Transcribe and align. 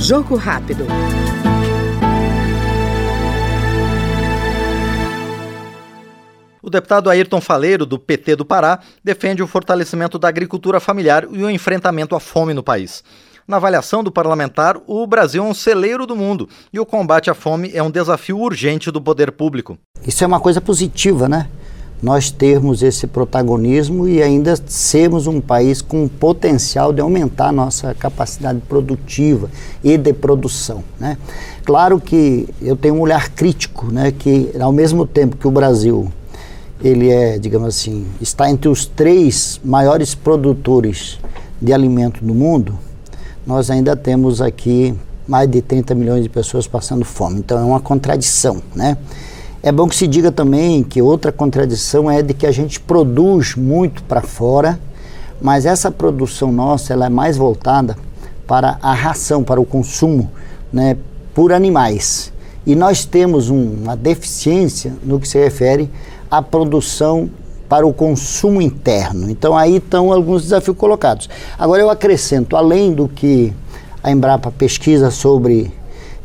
Jogo 0.00 0.36
rápido. 0.36 0.86
O 6.62 6.70
deputado 6.70 7.10
Ayrton 7.10 7.40
Faleiro, 7.40 7.84
do 7.84 7.98
PT 7.98 8.36
do 8.36 8.44
Pará, 8.44 8.78
defende 9.02 9.42
o 9.42 9.46
fortalecimento 9.46 10.18
da 10.18 10.28
agricultura 10.28 10.78
familiar 10.78 11.26
e 11.32 11.42
o 11.42 11.50
enfrentamento 11.50 12.14
à 12.14 12.20
fome 12.20 12.54
no 12.54 12.62
país. 12.62 13.02
Na 13.46 13.56
avaliação 13.56 14.04
do 14.04 14.12
parlamentar, 14.12 14.76
o 14.86 15.06
Brasil 15.06 15.42
é 15.42 15.46
um 15.46 15.54
celeiro 15.54 16.06
do 16.06 16.14
mundo 16.14 16.48
e 16.72 16.78
o 16.78 16.86
combate 16.86 17.28
à 17.28 17.34
fome 17.34 17.72
é 17.74 17.82
um 17.82 17.90
desafio 17.90 18.38
urgente 18.38 18.90
do 18.90 19.00
poder 19.00 19.32
público. 19.32 19.76
Isso 20.06 20.22
é 20.22 20.26
uma 20.26 20.38
coisa 20.38 20.60
positiva, 20.60 21.28
né? 21.28 21.48
Nós 22.00 22.30
termos 22.30 22.82
esse 22.82 23.06
protagonismo 23.06 24.08
e 24.08 24.22
ainda 24.22 24.54
sermos 24.66 25.26
um 25.26 25.40
país 25.40 25.82
com 25.82 26.06
potencial 26.06 26.92
de 26.92 27.00
aumentar 27.00 27.52
nossa 27.52 27.92
capacidade 27.94 28.60
produtiva 28.68 29.50
e 29.82 29.96
de 29.96 30.12
produção, 30.12 30.84
né? 30.98 31.18
Claro 31.64 32.00
que 32.00 32.48
eu 32.62 32.76
tenho 32.76 32.94
um 32.94 33.00
olhar 33.00 33.30
crítico, 33.30 33.86
né? 33.86 34.12
Que 34.12 34.50
ao 34.60 34.72
mesmo 34.72 35.04
tempo 35.04 35.36
que 35.36 35.48
o 35.48 35.50
Brasil 35.50 36.08
ele 36.82 37.10
é, 37.10 37.38
digamos 37.38 37.68
assim, 37.68 38.06
está 38.20 38.48
entre 38.48 38.68
os 38.68 38.86
três 38.86 39.60
maiores 39.64 40.14
produtores 40.14 41.18
de 41.60 41.72
alimento 41.72 42.24
do 42.24 42.32
mundo, 42.32 42.78
nós 43.44 43.70
ainda 43.70 43.96
temos 43.96 44.40
aqui 44.40 44.94
mais 45.26 45.50
de 45.50 45.60
30 45.60 45.94
milhões 45.94 46.22
de 46.22 46.28
pessoas 46.28 46.66
passando 46.66 47.04
fome. 47.04 47.40
Então 47.40 47.58
é 47.58 47.64
uma 47.64 47.80
contradição, 47.80 48.62
né? 48.74 48.96
É 49.60 49.72
bom 49.72 49.88
que 49.88 49.96
se 49.96 50.06
diga 50.06 50.30
também 50.30 50.84
que 50.84 51.02
outra 51.02 51.32
contradição 51.32 52.08
é 52.08 52.22
de 52.22 52.32
que 52.32 52.46
a 52.46 52.52
gente 52.52 52.78
produz 52.78 53.56
muito 53.56 54.04
para 54.04 54.22
fora, 54.22 54.78
mas 55.42 55.66
essa 55.66 55.90
produção 55.90 56.52
nossa 56.52 56.92
ela 56.92 57.06
é 57.06 57.08
mais 57.08 57.36
voltada 57.36 57.96
para 58.46 58.78
a 58.80 58.94
ração, 58.94 59.42
para 59.42 59.60
o 59.60 59.64
consumo, 59.64 60.30
né, 60.72 60.96
por 61.34 61.52
animais. 61.52 62.32
E 62.64 62.76
nós 62.76 63.04
temos 63.04 63.50
um, 63.50 63.82
uma 63.82 63.96
deficiência 63.96 64.94
no 65.02 65.18
que 65.18 65.26
se 65.26 65.38
refere 65.38 65.90
à 66.30 66.40
produção 66.40 67.28
para 67.68 67.84
o 67.86 67.92
consumo 67.92 68.62
interno. 68.62 69.28
Então 69.28 69.56
aí 69.56 69.76
estão 69.76 70.12
alguns 70.12 70.42
desafios 70.42 70.76
colocados. 70.76 71.28
Agora 71.58 71.82
eu 71.82 71.90
acrescento, 71.90 72.56
além 72.56 72.92
do 72.92 73.08
que 73.08 73.52
a 74.02 74.10
Embrapa 74.12 74.52
pesquisa 74.52 75.10
sobre 75.10 75.72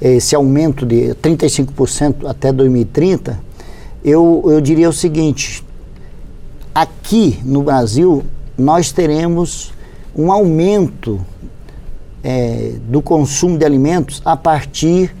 esse 0.00 0.34
aumento 0.34 0.86
de 0.86 1.14
35% 1.16 2.26
até 2.26 2.52
2030, 2.52 3.38
eu, 4.04 4.42
eu 4.46 4.60
diria 4.60 4.88
o 4.88 4.92
seguinte: 4.92 5.64
aqui 6.74 7.38
no 7.44 7.62
Brasil 7.62 8.24
nós 8.56 8.92
teremos 8.92 9.72
um 10.14 10.32
aumento 10.32 11.20
é, 12.22 12.74
do 12.88 13.00
consumo 13.00 13.58
de 13.58 13.64
alimentos 13.64 14.20
a 14.24 14.36
partir 14.36 15.14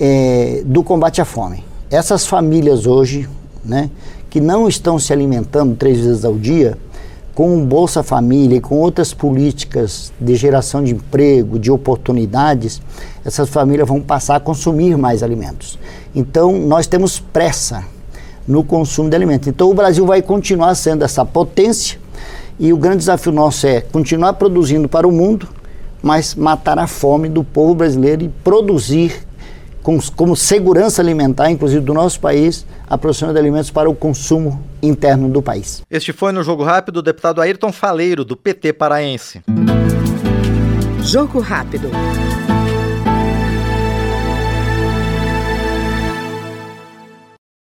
é, 0.00 0.62
do 0.64 0.82
combate 0.82 1.20
à 1.20 1.24
fome. 1.24 1.64
Essas 1.90 2.26
famílias 2.26 2.86
hoje, 2.86 3.28
né, 3.64 3.90
que 4.28 4.40
não 4.40 4.68
estão 4.68 4.98
se 4.98 5.12
alimentando 5.12 5.76
três 5.76 6.00
vezes 6.00 6.24
ao 6.24 6.34
dia, 6.34 6.76
com 7.36 7.62
Bolsa 7.66 8.02
Família 8.02 8.56
e 8.56 8.60
com 8.62 8.76
outras 8.76 9.12
políticas 9.12 10.10
de 10.18 10.34
geração 10.34 10.82
de 10.82 10.94
emprego, 10.94 11.58
de 11.58 11.70
oportunidades, 11.70 12.80
essas 13.22 13.50
famílias 13.50 13.86
vão 13.86 14.00
passar 14.00 14.36
a 14.36 14.40
consumir 14.40 14.96
mais 14.96 15.22
alimentos. 15.22 15.78
Então, 16.14 16.58
nós 16.58 16.86
temos 16.86 17.20
pressa 17.20 17.84
no 18.48 18.64
consumo 18.64 19.10
de 19.10 19.16
alimentos. 19.16 19.48
Então, 19.48 19.70
o 19.70 19.74
Brasil 19.74 20.06
vai 20.06 20.22
continuar 20.22 20.74
sendo 20.76 21.04
essa 21.04 21.26
potência 21.26 22.00
e 22.58 22.72
o 22.72 22.78
grande 22.78 23.00
desafio 23.00 23.32
nosso 23.32 23.66
é 23.66 23.82
continuar 23.82 24.32
produzindo 24.32 24.88
para 24.88 25.06
o 25.06 25.12
mundo, 25.12 25.46
mas 26.02 26.34
matar 26.34 26.78
a 26.78 26.86
fome 26.86 27.28
do 27.28 27.44
povo 27.44 27.74
brasileiro 27.74 28.24
e 28.24 28.30
produzir 28.42 29.25
com, 29.86 30.00
como 30.16 30.34
segurança 30.34 31.00
alimentar, 31.00 31.48
inclusive 31.48 31.80
do 31.80 31.94
nosso 31.94 32.18
país, 32.18 32.66
a 32.90 32.98
produção 32.98 33.32
de 33.32 33.38
alimentos 33.38 33.70
para 33.70 33.88
o 33.88 33.94
consumo 33.94 34.60
interno 34.82 35.28
do 35.28 35.40
país. 35.40 35.80
Este 35.88 36.12
foi 36.12 36.32
no 36.32 36.42
Jogo 36.42 36.64
Rápido 36.64 36.96
o 36.96 37.02
deputado 37.02 37.40
Ayrton 37.40 37.70
Faleiro, 37.70 38.24
do 38.24 38.36
PT 38.36 38.72
paraense. 38.72 39.42
Jogo 41.02 41.38
Rápido. 41.38 41.88